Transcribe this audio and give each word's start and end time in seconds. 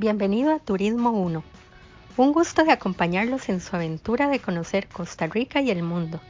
Bienvenido 0.00 0.54
a 0.54 0.60
Turismo 0.60 1.10
1. 1.10 1.42
Un 2.18 2.32
gusto 2.32 2.62
de 2.62 2.70
acompañarlos 2.70 3.48
en 3.48 3.60
su 3.60 3.74
aventura 3.74 4.28
de 4.28 4.38
conocer 4.38 4.86
Costa 4.86 5.26
Rica 5.26 5.60
y 5.60 5.72
el 5.72 5.82
mundo. 5.82 6.20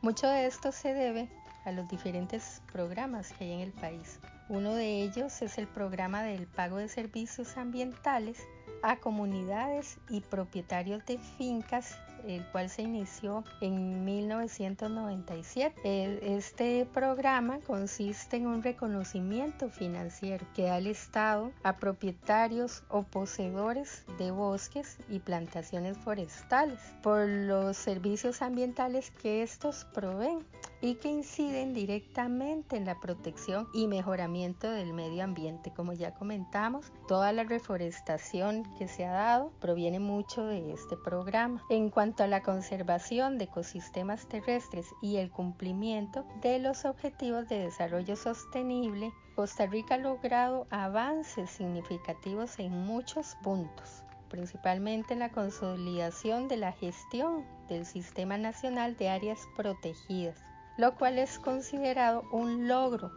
Mucho 0.00 0.26
de 0.26 0.46
esto 0.46 0.72
se 0.72 0.94
debe 0.94 1.28
a 1.64 1.72
los 1.72 1.88
diferentes 1.88 2.62
programas 2.72 3.32
que 3.32 3.44
hay 3.44 3.52
en 3.52 3.60
el 3.60 3.72
país. 3.72 4.20
Uno 4.48 4.74
de 4.74 5.02
ellos 5.02 5.42
es 5.42 5.58
el 5.58 5.68
programa 5.68 6.22
del 6.22 6.46
pago 6.46 6.76
de 6.76 6.88
servicios 6.88 7.56
ambientales 7.56 8.38
a 8.82 8.96
comunidades 8.96 9.98
y 10.08 10.20
propietarios 10.20 11.04
de 11.06 11.18
fincas 11.18 11.96
el 12.26 12.44
cual 12.46 12.68
se 12.68 12.82
inició 12.82 13.44
en 13.60 14.04
1997. 14.04 16.36
Este 16.36 16.86
programa 16.92 17.60
consiste 17.66 18.36
en 18.36 18.46
un 18.46 18.62
reconocimiento 18.62 19.70
financiero 19.70 20.46
que 20.54 20.64
da 20.64 20.78
el 20.78 20.86
Estado 20.86 21.52
a 21.62 21.76
propietarios 21.76 22.82
o 22.88 23.02
poseedores 23.02 24.04
de 24.18 24.30
bosques 24.30 24.98
y 25.08 25.20
plantaciones 25.20 25.96
forestales 25.98 26.80
por 27.02 27.28
los 27.28 27.76
servicios 27.76 28.42
ambientales 28.42 29.10
que 29.10 29.42
estos 29.42 29.84
proveen 29.86 30.44
y 30.82 30.96
que 30.96 31.08
inciden 31.08 31.74
directamente 31.74 32.76
en 32.76 32.84
la 32.84 32.98
protección 32.98 33.68
y 33.72 33.86
mejoramiento 33.86 34.68
del 34.68 34.92
medio 34.92 35.22
ambiente. 35.22 35.72
Como 35.72 35.92
ya 35.92 36.12
comentamos, 36.14 36.92
toda 37.06 37.32
la 37.32 37.44
reforestación 37.44 38.64
que 38.78 38.88
se 38.88 39.04
ha 39.04 39.12
dado 39.12 39.52
proviene 39.60 40.00
mucho 40.00 40.44
de 40.44 40.72
este 40.72 40.96
programa. 40.96 41.62
En 41.70 41.88
cuanto 41.88 42.11
a 42.18 42.26
la 42.26 42.42
conservación 42.42 43.38
de 43.38 43.44
ecosistemas 43.44 44.26
terrestres 44.26 44.86
y 45.00 45.16
el 45.16 45.30
cumplimiento 45.30 46.26
de 46.40 46.58
los 46.58 46.84
objetivos 46.84 47.48
de 47.48 47.58
desarrollo 47.58 48.16
sostenible, 48.16 49.12
Costa 49.34 49.66
Rica 49.66 49.94
ha 49.94 49.98
logrado 49.98 50.66
avances 50.70 51.50
significativos 51.50 52.58
en 52.58 52.72
muchos 52.72 53.36
puntos 53.42 54.04
principalmente 54.32 55.12
en 55.12 55.20
la 55.20 55.30
consolidación 55.30 56.48
de 56.48 56.56
la 56.56 56.72
gestión 56.72 57.44
del 57.68 57.84
Sistema 57.84 58.38
Nacional 58.38 58.96
de 58.96 59.10
Áreas 59.10 59.46
Protegidas, 59.54 60.38
lo 60.78 60.94
cual 60.94 61.18
es 61.18 61.38
considerado 61.38 62.24
un 62.32 62.66
logro 62.66 63.12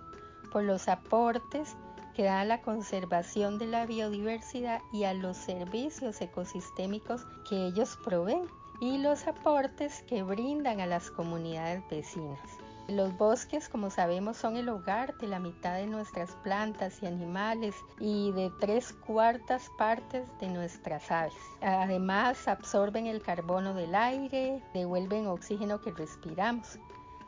por 0.52 0.64
los 0.64 0.90
aportes 0.90 1.78
que 2.16 2.24
da 2.24 2.42
a 2.42 2.46
la 2.46 2.62
conservación 2.62 3.58
de 3.58 3.68
la 3.68 3.86
biodiversidad 3.86 4.82
y 4.92 5.06
a 5.06 5.14
los 5.14 5.38
servicios 5.38 6.20
ecosistémicos 6.22 7.26
que 7.50 7.68
ellos 7.68 7.98
proveen 8.04 8.46
y 8.80 8.98
los 8.98 9.28
aportes 9.28 10.04
que 10.04 10.24
brindan 10.24 10.80
a 10.82 10.86
las 10.86 11.10
comunidades 11.12 11.84
vecinas. 11.90 12.40
Los 12.88 13.18
bosques, 13.18 13.68
como 13.68 13.90
sabemos, 13.90 14.38
son 14.38 14.58
el 14.58 14.70
hogar 14.70 15.18
de 15.18 15.28
la 15.28 15.40
mitad 15.40 15.76
de 15.76 15.88
nuestras 15.88 16.36
plantas 16.44 17.02
y 17.02 17.08
animales 17.08 17.76
y 18.00 18.32
de 18.34 18.52
tres 18.60 18.94
cuartas 18.94 19.72
partes 19.76 20.28
de 20.40 20.50
nuestras 20.50 21.10
aves. 21.10 21.34
Además, 21.62 22.48
absorben 22.48 23.08
el 23.08 23.24
carbono 23.24 23.74
del 23.74 23.96
aire, 23.96 24.62
devuelven 24.76 25.26
oxígeno 25.26 25.82
que 25.82 25.92
respiramos. 25.94 26.78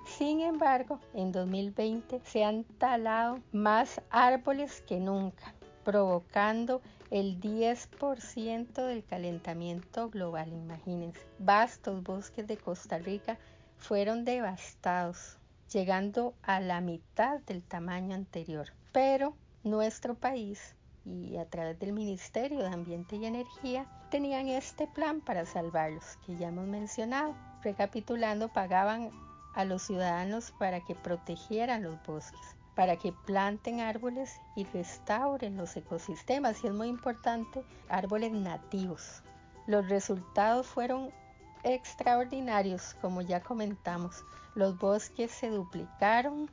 Sin 0.06 0.42
embargo, 0.42 1.00
en 1.16 1.32
2020 1.32 2.22
se 2.24 2.44
han 2.44 2.64
talado 2.78 3.40
más 3.52 4.00
árboles 4.12 4.82
que 4.82 5.00
nunca, 5.00 5.56
provocando 5.84 6.82
el 7.10 7.40
10% 7.40 8.74
del 8.86 9.04
calentamiento 9.06 10.10
global. 10.10 10.52
Imagínense, 10.52 11.20
vastos 11.40 12.04
bosques 12.04 12.48
de 12.48 12.58
Costa 12.58 12.98
Rica 12.98 13.38
fueron 13.78 14.26
devastados, 14.26 15.38
llegando 15.72 16.34
a 16.44 16.60
la 16.60 16.82
mitad 16.82 17.40
del 17.42 17.64
tamaño 17.64 18.16
anterior. 18.16 18.68
Pero 18.92 19.36
nuestro 19.64 20.16
país 20.16 20.76
y 21.06 21.38
a 21.38 21.46
través 21.46 21.80
del 21.80 21.94
Ministerio 21.94 22.60
de 22.60 22.68
Ambiente 22.68 23.16
y 23.16 23.26
Energía 23.26 23.86
tenían 24.12 24.48
este 24.48 24.88
plan 24.88 25.22
para 25.22 25.46
salvarlos, 25.46 26.18
que 26.26 26.36
ya 26.36 26.50
hemos 26.50 26.68
mencionado. 26.68 27.36
Recapitulando, 27.64 28.50
pagaban 28.50 29.12
a 29.54 29.66
los 29.66 29.84
ciudadanos 29.84 30.52
para 30.60 30.82
que 30.82 30.96
protegieran 30.96 31.84
los 31.84 31.96
bosques, 32.06 32.56
para 32.78 32.96
que 32.96 33.12
planten 33.12 33.80
árboles 33.80 34.40
y 34.56 34.64
restauren 34.66 35.58
los 35.58 35.76
ecosistemas. 35.76 36.64
Y 36.64 36.68
es 36.68 36.74
muy 36.74 36.90
importante, 36.90 37.64
árboles 37.90 38.32
nativos. 38.32 39.24
Los 39.66 39.90
resultados 39.90 40.68
fueron 40.68 41.10
extraordinarios, 41.64 42.96
como 43.02 43.24
ya 43.24 43.42
comentamos. 43.42 44.24
Los 44.54 44.78
bosques 44.78 45.32
se 45.32 45.50
duplicaron 45.50 46.52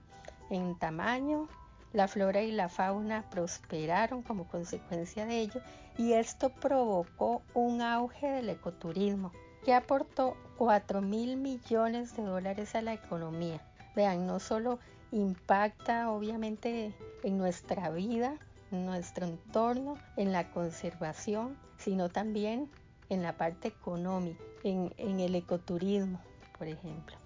en 0.48 0.78
tamaño, 0.78 1.46
la 1.92 2.08
flora 2.08 2.40
y 2.40 2.52
la 2.52 2.70
fauna 2.70 3.28
prosperaron 3.28 4.22
como 4.22 4.48
consecuencia 4.48 5.26
de 5.26 5.40
ello 5.40 5.60
y 5.98 6.14
esto 6.14 6.48
provocó 6.48 7.42
un 7.52 7.82
auge 7.82 8.28
del 8.28 8.48
ecoturismo 8.48 9.30
que 9.62 9.74
aportó 9.74 10.38
4 10.56 11.02
mil 11.02 11.36
millones 11.36 12.16
de 12.16 12.22
dólares 12.22 12.74
a 12.74 12.80
la 12.80 12.94
economía. 12.94 13.60
Vean, 13.94 14.26
no 14.26 14.40
solo 14.40 14.78
impacta 15.14 16.10
obviamente 16.10 16.92
en 17.22 17.38
nuestra 17.38 17.88
vida, 17.90 18.36
en 18.72 18.84
nuestro 18.84 19.26
entorno, 19.26 19.96
en 20.16 20.32
la 20.32 20.50
conservación, 20.50 21.56
sino 21.78 22.08
también 22.08 22.68
en 23.08 23.22
la 23.22 23.36
parte 23.36 23.68
económica, 23.68 24.42
en, 24.64 24.92
en 24.96 25.20
el 25.20 25.36
ecoturismo, 25.36 26.20
por 26.58 26.66
ejemplo. 26.66 27.16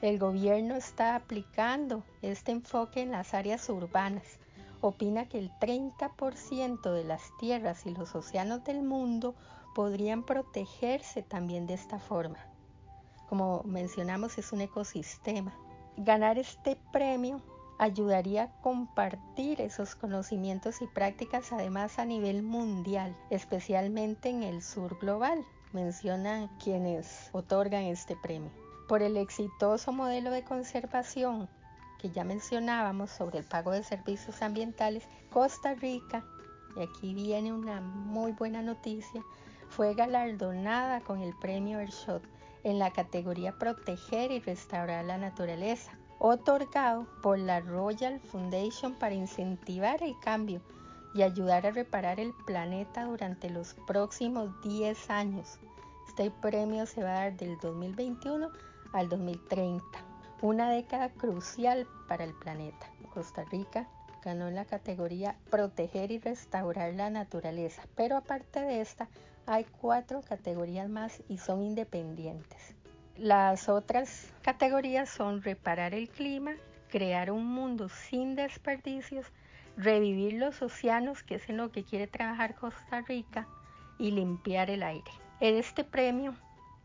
El 0.00 0.18
gobierno 0.18 0.74
está 0.74 1.16
aplicando 1.16 2.02
este 2.22 2.52
enfoque 2.52 3.02
en 3.02 3.10
las 3.10 3.34
áreas 3.34 3.68
urbanas. 3.68 4.38
Opina 4.80 5.28
que 5.28 5.38
el 5.38 5.50
30% 5.60 6.92
de 6.92 7.04
las 7.04 7.20
tierras 7.38 7.84
y 7.84 7.90
los 7.90 8.14
océanos 8.14 8.64
del 8.64 8.82
mundo 8.82 9.34
podrían 9.74 10.22
protegerse 10.22 11.22
también 11.22 11.66
de 11.66 11.74
esta 11.74 11.98
forma. 11.98 12.38
Como 13.28 13.62
mencionamos, 13.64 14.38
es 14.38 14.52
un 14.52 14.62
ecosistema. 14.62 15.52
Ganar 16.00 16.38
este 16.38 16.78
premio 16.92 17.42
ayudaría 17.76 18.44
a 18.44 18.60
compartir 18.60 19.60
esos 19.60 19.96
conocimientos 19.96 20.80
y 20.80 20.86
prácticas 20.86 21.52
además 21.52 21.98
a 21.98 22.04
nivel 22.04 22.44
mundial, 22.44 23.16
especialmente 23.30 24.28
en 24.28 24.44
el 24.44 24.62
sur 24.62 24.96
global, 25.00 25.44
mencionan 25.72 26.46
quienes 26.62 27.30
otorgan 27.32 27.82
este 27.82 28.14
premio. 28.14 28.52
Por 28.86 29.02
el 29.02 29.16
exitoso 29.16 29.90
modelo 29.90 30.30
de 30.30 30.44
conservación 30.44 31.48
que 32.00 32.10
ya 32.10 32.22
mencionábamos 32.22 33.10
sobre 33.10 33.40
el 33.40 33.44
pago 33.44 33.72
de 33.72 33.82
servicios 33.82 34.40
ambientales, 34.40 35.02
Costa 35.32 35.74
Rica, 35.74 36.24
y 36.76 36.82
aquí 36.82 37.12
viene 37.12 37.52
una 37.52 37.80
muy 37.80 38.30
buena 38.30 38.62
noticia, 38.62 39.20
fue 39.68 39.94
galardonada 39.94 41.00
con 41.00 41.22
el 41.22 41.34
premio 41.40 41.80
Earthshot 41.80 42.22
en 42.64 42.78
la 42.78 42.92
categoría 42.92 43.58
Proteger 43.58 44.30
y 44.30 44.40
Restaurar 44.40 45.04
la 45.04 45.18
Naturaleza, 45.18 45.92
otorgado 46.18 47.06
por 47.22 47.38
la 47.38 47.60
Royal 47.60 48.20
Foundation 48.20 48.94
para 48.94 49.14
incentivar 49.14 50.02
el 50.02 50.18
cambio 50.20 50.60
y 51.14 51.22
ayudar 51.22 51.66
a 51.66 51.70
reparar 51.70 52.20
el 52.20 52.32
planeta 52.46 53.04
durante 53.04 53.50
los 53.50 53.74
próximos 53.86 54.50
10 54.62 55.10
años. 55.10 55.58
Este 56.08 56.30
premio 56.30 56.86
se 56.86 57.02
va 57.02 57.10
a 57.10 57.24
dar 57.24 57.36
del 57.36 57.58
2021 57.58 58.50
al 58.92 59.08
2030, 59.08 59.84
una 60.42 60.70
década 60.70 61.10
crucial 61.10 61.86
para 62.08 62.24
el 62.24 62.34
planeta. 62.34 62.90
Costa 63.14 63.44
Rica 63.44 63.88
ganó 64.22 64.48
en 64.48 64.54
la 64.54 64.64
categoría 64.64 65.36
Proteger 65.50 66.10
y 66.10 66.18
Restaurar 66.18 66.94
la 66.94 67.10
Naturaleza, 67.10 67.82
pero 67.94 68.16
aparte 68.16 68.60
de 68.60 68.80
esta, 68.80 69.08
hay 69.48 69.64
cuatro 69.64 70.20
categorías 70.22 70.88
más 70.88 71.22
y 71.28 71.38
son 71.38 71.62
independientes. 71.62 72.76
Las 73.16 73.68
otras 73.68 74.32
categorías 74.42 75.08
son 75.08 75.42
reparar 75.42 75.94
el 75.94 76.08
clima, 76.08 76.52
crear 76.88 77.30
un 77.30 77.46
mundo 77.46 77.88
sin 77.88 78.36
desperdicios, 78.36 79.26
revivir 79.76 80.34
los 80.34 80.62
océanos, 80.62 81.22
que 81.22 81.36
es 81.36 81.48
en 81.48 81.56
lo 81.56 81.72
que 81.72 81.84
quiere 81.84 82.06
trabajar 82.06 82.54
Costa 82.54 83.00
Rica, 83.00 83.48
y 83.98 84.12
limpiar 84.12 84.70
el 84.70 84.82
aire. 84.82 85.10
Este 85.40 85.82
premio 85.82 86.34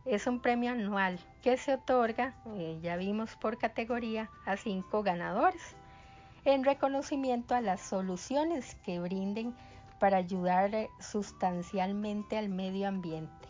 es 0.06 0.26
un 0.26 0.40
premio 0.40 0.72
anual 0.72 1.20
que 1.44 1.58
se 1.58 1.76
otorga, 1.76 2.34
eh, 2.56 2.80
ya 2.82 2.98
vimos 2.98 3.36
por 3.36 3.58
categoría, 3.58 4.30
a 4.46 4.58
cinco 4.58 5.04
ganadores 5.04 5.76
en 6.46 6.64
reconocimiento 6.64 7.56
a 7.56 7.62
las 7.62 7.82
soluciones 7.82 8.76
que 8.84 9.00
brinden 9.00 9.56
para 10.04 10.18
ayudar 10.18 10.90
sustancialmente 11.00 12.38
al 12.38 12.50
medio 12.50 12.90
ambiente. 12.90 13.48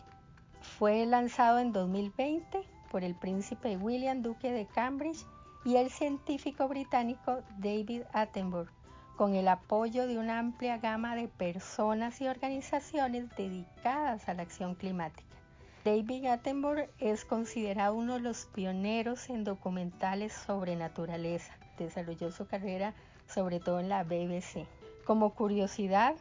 Fue 0.78 1.04
lanzado 1.04 1.58
en 1.58 1.72
2020 1.72 2.62
por 2.92 3.02
el 3.02 3.16
príncipe 3.16 3.76
William 3.76 4.22
Duque 4.22 4.52
de 4.52 4.64
Cambridge 4.64 5.26
y 5.64 5.78
el 5.78 5.90
científico 5.90 6.68
británico 6.68 7.40
David 7.58 8.02
Attenborough, 8.12 8.70
con 9.16 9.34
el 9.34 9.48
apoyo 9.48 10.06
de 10.06 10.16
una 10.16 10.38
amplia 10.38 10.78
gama 10.78 11.16
de 11.16 11.26
personas 11.26 12.20
y 12.20 12.28
organizaciones 12.28 13.28
dedicadas 13.36 14.28
a 14.28 14.34
la 14.34 14.42
acción 14.42 14.76
climática. 14.76 15.36
David 15.84 16.26
Attenborough 16.26 16.88
es 17.00 17.24
considerado 17.24 17.96
uno 17.96 18.14
de 18.14 18.20
los 18.20 18.46
pioneros 18.46 19.28
en 19.28 19.42
documentales 19.42 20.32
sobre 20.32 20.76
naturaleza. 20.76 21.52
Desarrolló 21.78 22.30
su 22.30 22.46
carrera 22.46 22.94
sobre 23.26 23.58
todo 23.58 23.80
en 23.80 23.88
la 23.88 24.04
BBC. 24.04 24.68
Como 25.04 25.34
curiosidad, 25.34 26.14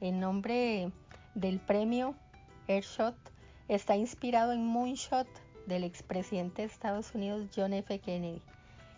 el 0.00 0.20
nombre 0.20 0.92
del 1.34 1.58
premio 1.58 2.14
Airshot 2.68 3.16
está 3.68 3.96
inspirado 3.96 4.52
en 4.52 4.64
Moonshot 4.64 5.28
del 5.66 5.84
expresidente 5.84 6.62
de 6.62 6.68
Estados 6.68 7.14
Unidos 7.14 7.48
John 7.54 7.72
F. 7.72 7.98
Kennedy. 7.98 8.42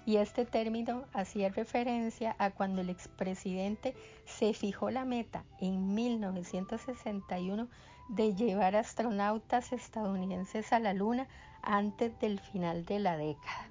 Y 0.07 0.17
este 0.17 0.45
término 0.45 1.05
hacía 1.13 1.51
referencia 1.51 2.35
a 2.39 2.51
cuando 2.51 2.81
el 2.81 2.91
expresidente 2.91 3.95
se 4.25 4.55
fijó 4.55 4.91
la 4.91 5.05
meta 5.05 5.45
en 5.61 5.95
1961 5.95 7.69
de 8.09 8.35
llevar 8.35 8.77
astronautas 8.77 9.73
estadounidenses 9.73 10.73
a 10.73 10.81
la 10.81 10.95
Luna 10.95 11.29
antes 11.63 12.19
del 12.19 12.41
final 12.41 12.85
de 12.85 12.99
la 12.99 13.17
década. 13.17 13.69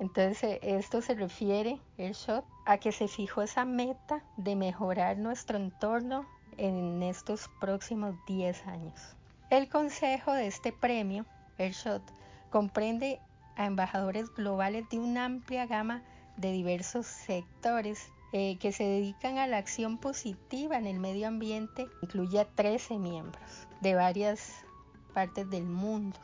Entonces 0.00 0.58
esto 0.62 1.00
se 1.00 1.14
refiere, 1.14 1.80
el 1.98 2.12
shot, 2.12 2.44
a 2.66 2.78
que 2.78 2.92
se 2.92 3.08
fijó 3.08 3.42
esa 3.42 3.64
meta 3.64 4.24
de 4.36 4.56
mejorar 4.56 5.18
nuestro 5.18 5.56
entorno 5.56 6.26
en 6.56 7.02
estos 7.02 7.48
próximos 7.60 8.14
10 8.26 8.66
años. 8.66 9.16
El 9.50 9.68
consejo 9.68 10.32
de 10.32 10.46
este 10.46 10.72
premio, 10.72 11.26
el 11.58 11.72
shot, 11.72 12.02
comprende 12.50 13.20
a 13.56 13.66
embajadores 13.66 14.32
globales 14.34 14.88
de 14.90 14.98
una 14.98 15.26
amplia 15.26 15.66
gama 15.66 16.02
de 16.36 16.50
diversos 16.50 17.06
sectores 17.06 18.10
eh, 18.32 18.58
que 18.58 18.72
se 18.72 18.82
dedican 18.82 19.38
a 19.38 19.46
la 19.46 19.58
acción 19.58 19.98
positiva 19.98 20.76
en 20.76 20.86
el 20.86 20.98
medio 20.98 21.28
ambiente. 21.28 21.86
Incluye 22.02 22.40
a 22.40 22.44
13 22.46 22.98
miembros 22.98 23.68
de 23.80 23.94
varias 23.94 24.64
partes 25.12 25.48
del 25.50 25.64
mundo. 25.64 26.18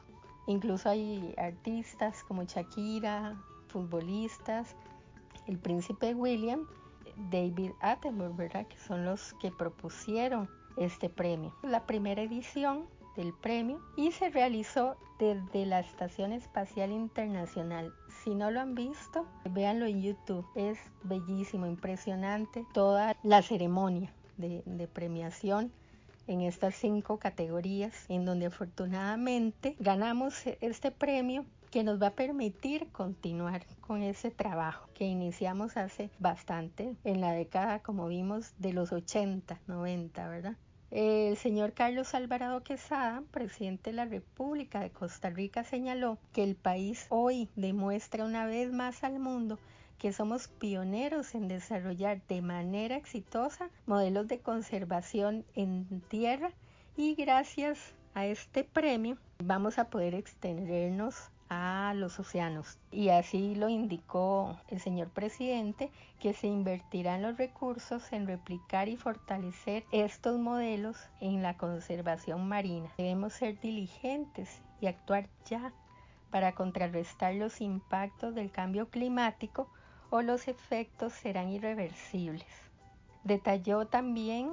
Incluso 0.47 0.89
hay 0.89 1.35
artistas 1.39 2.25
como 2.25 2.43
Shakira, 2.43 3.41
futbolistas, 3.71 4.77
el 5.47 5.59
príncipe 5.59 6.15
William, 6.15 6.67
David 7.31 7.73
Attenborough, 7.81 8.37
¿verdad? 8.37 8.67
que 8.67 8.79
son 8.79 9.05
los 9.05 9.35
que 9.41 9.51
propusieron 9.51 10.49
este 10.77 11.09
premio. 11.09 11.55
La 11.63 11.87
primera 11.87 12.23
edición 12.23 12.87
del 13.17 13.33
premio 13.35 13.81
y 13.97 14.13
se 14.13 14.31
realizó 14.31 14.97
desde 15.19 15.67
la 15.67 15.81
Estación 15.81 16.33
Espacial 16.33 16.93
Internacional. 16.93 17.93
Si 18.23 18.35
no 18.35 18.51
lo 18.51 18.61
han 18.61 18.75
visto, 18.75 19.27
véanlo 19.51 19.87
en 19.87 20.03
YouTube. 20.03 20.47
Es 20.55 20.79
bellísimo, 21.03 21.67
impresionante 21.67 22.65
toda 22.73 23.17
la 23.23 23.43
ceremonia 23.43 24.13
de, 24.39 24.63
de 24.65 24.89
premiación 24.89 25.73
en 26.27 26.43
estas 26.43 26.77
cinco 26.77 27.19
categorías, 27.19 28.07
en 28.09 28.25
donde 28.25 28.47
afortunadamente 28.47 29.77
ganamos 29.81 30.47
este 30.61 30.91
premio 30.93 31.45
que 31.71 31.85
nos 31.85 32.03
va 32.03 32.09
a 32.09 32.15
permitir 32.15 32.89
continuar 32.89 33.65
con 33.81 34.03
ese 34.03 34.31
trabajo 34.31 34.89
que 34.95 35.05
iniciamos 35.05 35.77
hace 35.77 36.11
bastante, 36.19 36.97
en 37.05 37.21
la 37.21 37.33
década, 37.33 37.79
como 37.81 38.09
vimos, 38.09 38.55
de 38.59 38.73
los 38.73 38.93
80, 38.93 39.61
90, 39.67 40.29
¿verdad? 40.29 40.57
El 40.91 41.37
señor 41.37 41.73
Carlos 41.73 42.15
Alvarado 42.15 42.65
Quesada, 42.65 43.23
presidente 43.31 43.91
de 43.91 43.97
la 43.97 44.07
República 44.07 44.81
de 44.81 44.91
Costa 44.91 45.31
Rica, 45.31 45.63
señaló 45.63 46.19
que 46.33 46.43
el 46.43 46.57
país 46.57 47.07
hoy 47.11 47.49
demuestra 47.55 48.25
una 48.25 48.47
vez 48.47 48.73
más 48.73 49.05
al 49.05 49.21
mundo 49.21 49.61
que 50.01 50.13
somos 50.13 50.49
pioneros 50.49 51.35
en 51.37 51.47
desarrollar 51.47 52.23
de 52.27 52.43
manera 52.43 52.97
exitosa 52.97 53.71
modelos 53.87 54.27
de 54.27 54.41
conservación 54.41 55.45
en 55.55 56.01
tierra 56.09 56.51
y 56.97 57.15
gracias 57.15 57.95
a 58.15 58.27
este 58.27 58.65
premio 58.65 59.19
vamos 59.39 59.79
a 59.79 59.91
poder 59.91 60.15
extendernos 60.15 61.31
a 61.50 61.93
los 61.94 62.19
océanos. 62.19 62.79
Y 62.91 63.11
así 63.11 63.55
lo 63.56 63.69
indicó 63.69 64.56
el 64.69 64.81
señor 64.81 65.08
presidente, 65.11 65.91
que 66.20 66.32
se 66.32 66.47
invertirán 66.47 67.23
los 67.23 67.37
recursos 67.37 68.12
en 68.12 68.26
replicar 68.26 68.88
y 68.88 68.97
fortalecer 68.97 69.85
estos 69.91 70.38
modelos 70.38 70.97
en 71.20 71.43
la 71.43 71.56
conservación 71.56 72.49
marina. 72.49 72.91
Debemos 72.97 73.32
ser 73.35 73.61
diligentes 73.61 74.62
y 74.81 74.87
actuar 74.87 75.29
ya 75.44 75.73
para 76.31 76.55
contrarrestar 76.55 77.35
los 77.35 77.61
impactos 77.61 78.35
del 78.35 78.52
cambio 78.52 78.88
climático 78.88 79.69
o 80.11 80.23
los 80.23 80.47
efectos 80.47 81.12
serán 81.12 81.49
irreversibles. 81.50 82.47
Detalló 83.25 83.87
también, 83.87 84.52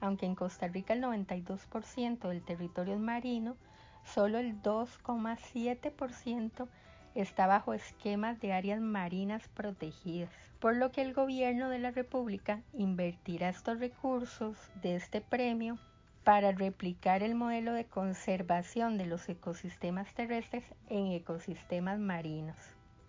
aunque 0.00 0.24
en 0.24 0.34
Costa 0.34 0.68
Rica 0.68 0.94
el 0.94 1.02
92% 1.02 2.28
del 2.28 2.42
territorio 2.42 2.94
es 2.94 3.00
marino, 3.00 3.56
solo 4.04 4.38
el 4.38 4.62
2,7% 4.62 6.68
está 7.14 7.46
bajo 7.46 7.74
esquemas 7.74 8.40
de 8.40 8.52
áreas 8.52 8.80
marinas 8.80 9.48
protegidas, 9.48 10.30
por 10.60 10.76
lo 10.76 10.92
que 10.92 11.02
el 11.02 11.14
gobierno 11.14 11.68
de 11.68 11.78
la 11.78 11.90
República 11.90 12.62
invertirá 12.72 13.48
estos 13.48 13.78
recursos 13.78 14.56
de 14.82 14.96
este 14.96 15.20
premio 15.20 15.78
para 16.24 16.52
replicar 16.52 17.22
el 17.22 17.34
modelo 17.34 17.72
de 17.72 17.86
conservación 17.86 18.98
de 18.98 19.06
los 19.06 19.28
ecosistemas 19.28 20.12
terrestres 20.14 20.64
en 20.88 21.12
ecosistemas 21.12 21.98
marinos. 21.98 22.56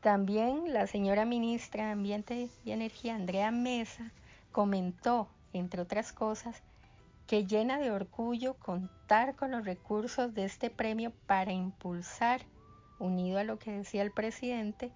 También 0.02 0.72
la 0.72 0.88
señora 0.88 1.26
ministra 1.26 1.88
de 1.88 1.92
Ambiente 1.92 2.50
y 2.64 2.72
Energía, 2.72 3.16
Andrea 3.16 3.52
Mesa, 3.52 4.14
comentó, 4.54 5.28
entre 5.52 5.82
otras 5.82 6.14
cosas, 6.14 6.64
que 7.30 7.46
llena 7.46 7.78
de 7.78 7.92
orgullo 7.92 8.56
contar 8.56 9.36
con 9.36 9.52
los 9.52 9.64
recursos 9.64 10.34
de 10.34 10.46
este 10.46 10.72
premio 10.72 11.14
para 11.28 11.54
impulsar, 11.54 12.42
unido 12.98 13.38
a 13.38 13.44
lo 13.44 13.60
que 13.60 13.72
decía 13.72 14.02
el 14.02 14.10
presidente, 14.10 14.92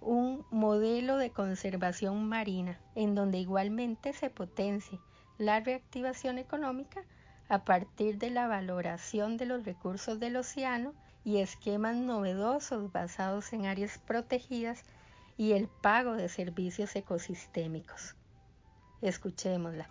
un 0.00 0.44
modelo 0.50 1.16
de 1.16 1.30
conservación 1.30 2.28
marina, 2.28 2.80
en 2.96 3.14
donde 3.14 3.38
igualmente 3.38 4.12
se 4.14 4.30
potencie 4.30 4.98
la 5.38 5.60
reactivación 5.60 6.38
económica 6.38 7.04
a 7.48 7.64
partir 7.64 8.18
de 8.18 8.30
la 8.30 8.48
valoración 8.48 9.36
de 9.36 9.46
los 9.46 9.64
recursos 9.64 10.18
del 10.18 10.38
océano 10.38 10.92
y 11.22 11.36
esquemas 11.36 11.94
novedosos 11.94 12.90
basados 12.90 13.52
en 13.52 13.64
áreas 13.64 13.98
protegidas 13.98 14.82
y 15.36 15.52
el 15.52 15.68
pago 15.68 16.14
de 16.14 16.28
servicios 16.28 16.96
ecosistémicos. 16.96 18.16
Escuchémosla. 19.02 19.88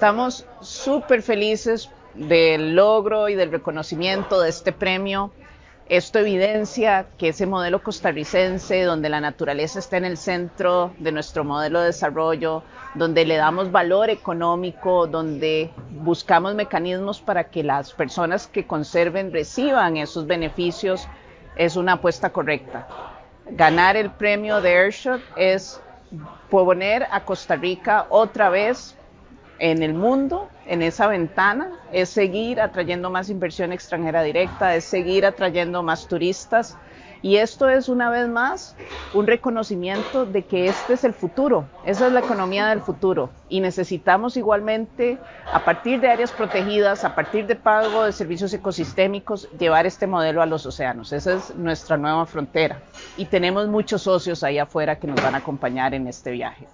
Estamos 0.00 0.46
súper 0.62 1.20
felices 1.20 1.90
del 2.14 2.74
logro 2.74 3.28
y 3.28 3.34
del 3.34 3.50
reconocimiento 3.50 4.40
de 4.40 4.48
este 4.48 4.72
premio. 4.72 5.30
Esto 5.90 6.20
evidencia 6.20 7.08
que 7.18 7.28
ese 7.28 7.44
modelo 7.44 7.82
costarricense, 7.82 8.84
donde 8.84 9.10
la 9.10 9.20
naturaleza 9.20 9.78
está 9.78 9.98
en 9.98 10.06
el 10.06 10.16
centro 10.16 10.94
de 10.98 11.12
nuestro 11.12 11.44
modelo 11.44 11.80
de 11.80 11.88
desarrollo, 11.88 12.62
donde 12.94 13.26
le 13.26 13.36
damos 13.36 13.70
valor 13.70 14.08
económico, 14.08 15.06
donde 15.06 15.70
buscamos 15.90 16.54
mecanismos 16.54 17.20
para 17.20 17.50
que 17.50 17.62
las 17.62 17.92
personas 17.92 18.46
que 18.46 18.66
conserven 18.66 19.30
reciban 19.30 19.98
esos 19.98 20.26
beneficios, 20.26 21.06
es 21.56 21.76
una 21.76 21.92
apuesta 21.92 22.30
correcta. 22.30 22.88
Ganar 23.50 23.98
el 23.98 24.10
premio 24.10 24.62
de 24.62 24.78
Airshot 24.78 25.20
es 25.36 25.78
poner 26.48 27.06
a 27.10 27.22
Costa 27.26 27.54
Rica 27.54 28.06
otra 28.08 28.48
vez 28.48 28.96
en 29.60 29.82
el 29.82 29.94
mundo, 29.94 30.48
en 30.66 30.82
esa 30.82 31.06
ventana, 31.06 31.70
es 31.92 32.08
seguir 32.08 32.60
atrayendo 32.60 33.10
más 33.10 33.28
inversión 33.28 33.72
extranjera 33.72 34.22
directa, 34.22 34.74
es 34.74 34.84
seguir 34.84 35.26
atrayendo 35.26 35.82
más 35.82 36.08
turistas, 36.08 36.76
Y 37.22 37.36
esto 37.36 37.68
es 37.68 37.90
una 37.90 38.08
vez 38.08 38.28
más 38.28 38.74
un 39.12 39.26
reconocimiento 39.26 40.24
de 40.24 40.42
que 40.42 40.68
este 40.68 40.94
es 40.94 41.04
el 41.04 41.12
futuro, 41.12 41.66
esa 41.84 42.06
es 42.06 42.12
la 42.14 42.20
economía 42.20 42.68
del 42.68 42.80
futuro 42.80 43.28
y 43.50 43.60
necesitamos 43.60 44.38
igualmente 44.38 45.18
a 45.52 45.62
partir 45.62 46.00
de 46.00 46.08
áreas 46.08 46.32
protegidas, 46.32 47.04
a 47.04 47.14
partir 47.14 47.46
de 47.46 47.56
pago 47.56 48.04
de 48.04 48.12
servicios 48.12 48.54
ecosistémicos, 48.54 49.50
llevar 49.58 49.84
este 49.84 50.06
modelo 50.06 50.40
a 50.40 50.46
los 50.46 50.64
océanos. 50.64 51.12
Esa 51.12 51.34
es 51.34 51.54
nuestra 51.56 51.98
nueva 51.98 52.24
frontera 52.24 52.80
y 53.18 53.26
tenemos 53.26 53.68
muchos 53.68 54.00
socios 54.00 54.42
ahí 54.42 54.58
afuera 54.58 54.98
que 54.98 55.06
nos 55.06 55.22
van 55.22 55.34
a 55.34 55.38
acompañar 55.38 55.92
en 55.92 56.06
este 56.06 56.30
viaje. 56.30 56.66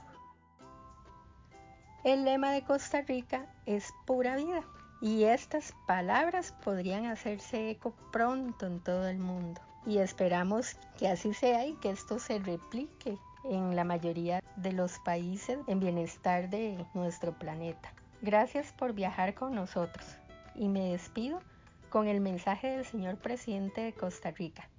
El 2.07 2.25
lema 2.25 2.53
de 2.53 2.63
Costa 2.63 3.01
Rica 3.01 3.47
es 3.67 3.93
pura 4.05 4.37
vida 4.37 4.63
y 5.01 5.25
estas 5.25 5.75
palabras 5.89 6.55
podrían 6.63 7.07
hacerse 7.07 7.69
eco 7.69 7.97
pronto 8.13 8.69
en 8.69 8.79
todo 8.79 9.09
el 9.09 9.19
mundo. 9.19 9.61
Y 9.85 9.99
esperamos 9.99 10.77
que 10.97 11.09
así 11.09 11.35
sea 11.35 11.67
y 11.67 11.75
que 11.75 11.91
esto 11.91 12.21
se 12.21 12.39
replique 12.39 13.19
en 13.51 13.75
la 13.75 13.83
mayoría 13.83 14.41
de 14.55 14.73
los 14.73 15.01
países 15.01 15.59
en 15.67 15.81
bienestar 15.81 16.49
de 16.49 16.87
nuestro 16.95 17.33
planeta. 17.33 17.93
Gracias 18.23 18.73
por 18.79 18.93
viajar 18.93 19.35
con 19.35 19.57
nosotros 19.57 20.07
y 20.55 20.69
me 20.69 20.93
despido 20.93 21.41
con 21.91 22.07
el 22.07 22.21
mensaje 22.21 22.69
del 22.69 22.85
señor 22.85 23.17
presidente 23.17 23.81
de 23.81 23.93
Costa 23.93 24.31
Rica. 24.31 24.71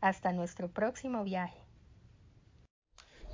Hasta 0.00 0.32
nuestro 0.32 0.66
próximo 0.66 1.22
viaje. 1.22 1.56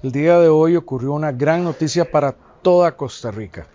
El 0.02 0.12
día 0.12 0.38
de 0.38 0.48
hoy 0.50 0.76
ocurrió 0.76 1.14
una 1.14 1.32
gran 1.32 1.64
noticia 1.64 2.10
para 2.10 2.49
toda 2.62 2.96
Costa 2.96 3.30
Rica. 3.30 3.66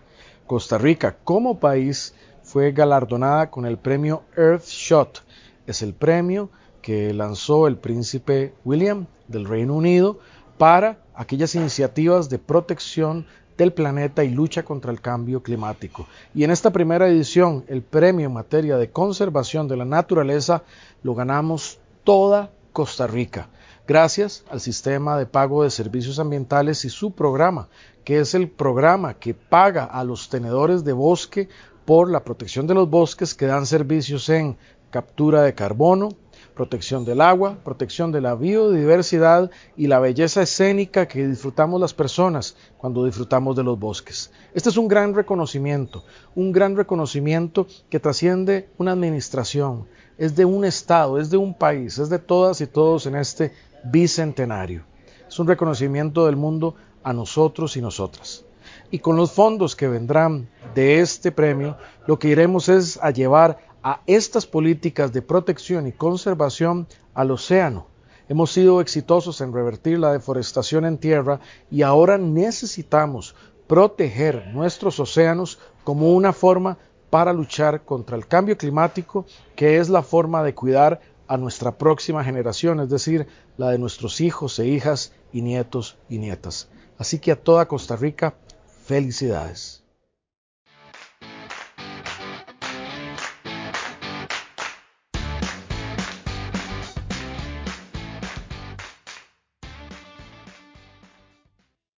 Costa 0.47 0.77
Rica 0.77 1.17
como 1.23 1.59
país 1.59 2.13
fue 2.43 2.71
galardonada 2.71 3.49
con 3.49 3.65
el 3.65 3.77
premio 3.77 4.23
Earthshot. 4.37 5.23
Es 5.65 5.81
el 5.81 5.93
premio 5.93 6.49
que 6.81 7.13
lanzó 7.13 7.67
el 7.67 7.77
príncipe 7.77 8.53
William 8.63 9.07
del 9.27 9.45
Reino 9.45 9.73
Unido 9.73 10.19
para 10.57 10.99
aquellas 11.15 11.55
iniciativas 11.55 12.29
de 12.29 12.37
protección 12.37 13.25
del 13.57 13.73
planeta 13.73 14.23
y 14.23 14.29
lucha 14.29 14.63
contra 14.63 14.91
el 14.91 15.01
cambio 15.01 15.41
climático. 15.41 16.07
Y 16.33 16.43
en 16.43 16.51
esta 16.51 16.71
primera 16.71 17.07
edición, 17.07 17.63
el 17.67 17.81
premio 17.81 18.27
en 18.27 18.33
materia 18.33 18.77
de 18.77 18.91
conservación 18.91 19.67
de 19.67 19.77
la 19.77 19.85
naturaleza 19.85 20.63
lo 21.03 21.15
ganamos 21.15 21.79
toda 22.03 22.51
Costa 22.73 23.07
Rica, 23.07 23.47
gracias 23.87 24.43
al 24.49 24.59
sistema 24.61 25.17
de 25.17 25.25
pago 25.25 25.63
de 25.63 25.69
servicios 25.69 26.19
ambientales 26.19 26.85
y 26.85 26.89
su 26.89 27.11
programa, 27.11 27.69
que 28.03 28.19
es 28.19 28.33
el 28.33 28.49
programa 28.49 29.15
que 29.15 29.33
paga 29.33 29.85
a 29.85 30.03
los 30.03 30.29
tenedores 30.29 30.83
de 30.83 30.93
bosque 30.93 31.49
por 31.85 32.09
la 32.09 32.23
protección 32.23 32.65
de 32.65 32.73
los 32.73 32.89
bosques 32.89 33.35
que 33.35 33.45
dan 33.45 33.65
servicios 33.65 34.27
en 34.29 34.57
captura 34.89 35.43
de 35.43 35.53
carbono, 35.53 36.09
protección 36.55 37.05
del 37.05 37.21
agua, 37.21 37.57
protección 37.63 38.11
de 38.11 38.21
la 38.21 38.33
biodiversidad 38.33 39.51
y 39.75 39.87
la 39.87 39.99
belleza 39.99 40.41
escénica 40.41 41.07
que 41.07 41.27
disfrutamos 41.27 41.79
las 41.81 41.93
personas 41.93 42.55
cuando 42.77 43.05
disfrutamos 43.05 43.55
de 43.55 43.63
los 43.63 43.77
bosques. 43.77 44.31
Este 44.53 44.69
es 44.69 44.77
un 44.77 44.87
gran 44.87 45.13
reconocimiento, 45.13 46.05
un 46.33 46.51
gran 46.51 46.75
reconocimiento 46.75 47.67
que 47.89 47.99
trasciende 47.99 48.69
una 48.77 48.93
administración, 48.93 49.85
es 50.17 50.35
de 50.35 50.45
un 50.45 50.63
Estado, 50.63 51.19
es 51.19 51.29
de 51.29 51.37
un 51.37 51.53
país, 51.53 51.99
es 51.99 52.09
de 52.09 52.19
todas 52.19 52.61
y 52.61 52.67
todos 52.67 53.05
en 53.05 53.17
este 53.17 53.51
bicentenario. 53.85 54.83
Es 55.27 55.39
un 55.39 55.47
reconocimiento 55.47 56.25
del 56.25 56.35
mundo 56.35 56.75
a 57.03 57.13
nosotros 57.13 57.77
y 57.77 57.81
nosotras. 57.81 58.45
Y 58.91 58.99
con 58.99 59.15
los 59.15 59.31
fondos 59.31 59.75
que 59.75 59.87
vendrán 59.87 60.49
de 60.73 60.99
este 60.99 61.31
premio, 61.31 61.77
lo 62.07 62.17
que 62.19 62.29
iremos 62.29 62.69
es 62.69 62.99
a 63.01 63.11
llevar 63.11 63.59
a 63.83 64.01
estas 64.07 64.47
políticas 64.47 65.13
de 65.13 65.21
protección 65.21 65.87
y 65.87 65.91
conservación 65.91 66.87
al 67.13 67.31
océano. 67.31 67.87
Hemos 68.27 68.51
sido 68.51 68.81
exitosos 68.81 69.39
en 69.41 69.53
revertir 69.53 69.99
la 69.99 70.11
deforestación 70.11 70.85
en 70.85 70.97
tierra 70.97 71.39
y 71.69 71.83
ahora 71.83 72.17
necesitamos 72.17 73.35
proteger 73.67 74.47
nuestros 74.47 74.99
océanos 74.99 75.59
como 75.83 76.13
una 76.13 76.33
forma 76.33 76.79
para 77.11 77.33
luchar 77.33 77.85
contra 77.85 78.17
el 78.17 78.27
cambio 78.27 78.57
climático, 78.57 79.25
que 79.55 79.77
es 79.77 79.89
la 79.89 80.01
forma 80.01 80.43
de 80.43 80.55
cuidar 80.55 81.01
a 81.27 81.37
nuestra 81.37 81.77
próxima 81.77 82.23
generación, 82.23 82.79
es 82.79 82.89
decir, 82.89 83.27
la 83.57 83.71
de 83.71 83.77
nuestros 83.77 84.21
hijos 84.21 84.59
e 84.59 84.67
hijas 84.67 85.13
y 85.31 85.41
nietos 85.41 85.97
y 86.09 86.17
nietas. 86.17 86.69
Así 86.97 87.19
que 87.19 87.31
a 87.31 87.41
toda 87.41 87.67
Costa 87.67 87.95
Rica, 87.95 88.35
felicidades. 88.83 89.84